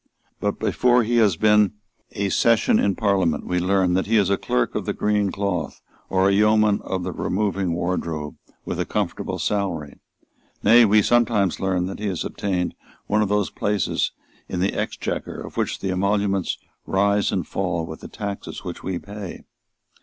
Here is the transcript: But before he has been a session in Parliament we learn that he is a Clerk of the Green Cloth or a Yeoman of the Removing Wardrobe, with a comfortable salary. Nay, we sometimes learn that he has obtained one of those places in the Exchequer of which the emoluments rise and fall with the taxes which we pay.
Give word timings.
But 0.39 0.57
before 0.57 1.03
he 1.03 1.17
has 1.17 1.35
been 1.35 1.73
a 2.13 2.29
session 2.29 2.79
in 2.79 2.95
Parliament 2.95 3.45
we 3.45 3.59
learn 3.59 3.93
that 3.93 4.07
he 4.07 4.17
is 4.17 4.31
a 4.31 4.35
Clerk 4.37 4.73
of 4.73 4.87
the 4.87 4.93
Green 4.93 5.31
Cloth 5.31 5.79
or 6.09 6.27
a 6.27 6.31
Yeoman 6.33 6.81
of 6.81 7.03
the 7.03 7.11
Removing 7.11 7.73
Wardrobe, 7.73 8.35
with 8.65 8.79
a 8.79 8.85
comfortable 8.85 9.37
salary. 9.37 9.99
Nay, 10.63 10.85
we 10.85 11.03
sometimes 11.03 11.59
learn 11.59 11.85
that 11.85 11.99
he 11.99 12.07
has 12.07 12.25
obtained 12.25 12.73
one 13.05 13.21
of 13.21 13.29
those 13.29 13.51
places 13.51 14.11
in 14.49 14.59
the 14.59 14.73
Exchequer 14.73 15.39
of 15.39 15.55
which 15.55 15.77
the 15.81 15.91
emoluments 15.91 16.57
rise 16.87 17.31
and 17.31 17.45
fall 17.47 17.85
with 17.85 17.99
the 17.99 18.07
taxes 18.07 18.63
which 18.63 18.81
we 18.81 18.97
pay. 18.97 19.43